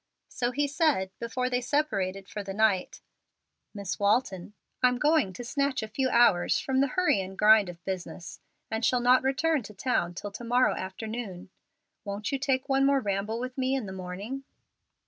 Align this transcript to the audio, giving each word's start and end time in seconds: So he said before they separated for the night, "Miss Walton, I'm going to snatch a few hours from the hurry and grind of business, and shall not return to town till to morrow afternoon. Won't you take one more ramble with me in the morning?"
So 0.29 0.49
he 0.49 0.67
said 0.67 1.11
before 1.19 1.47
they 1.47 1.61
separated 1.61 2.27
for 2.27 2.41
the 2.41 2.55
night, 2.55 3.01
"Miss 3.71 3.99
Walton, 3.99 4.55
I'm 4.81 4.97
going 4.97 5.31
to 5.33 5.43
snatch 5.43 5.83
a 5.83 5.87
few 5.87 6.09
hours 6.09 6.57
from 6.59 6.79
the 6.81 6.87
hurry 6.97 7.21
and 7.21 7.37
grind 7.37 7.69
of 7.69 7.85
business, 7.85 8.39
and 8.71 8.83
shall 8.83 8.99
not 9.01 9.21
return 9.21 9.61
to 9.61 9.75
town 9.75 10.15
till 10.15 10.31
to 10.31 10.43
morrow 10.43 10.73
afternoon. 10.73 11.51
Won't 12.03 12.31
you 12.31 12.39
take 12.39 12.67
one 12.67 12.83
more 12.83 12.99
ramble 12.99 13.39
with 13.39 13.59
me 13.59 13.75
in 13.75 13.85
the 13.85 13.93
morning?" 13.93 14.43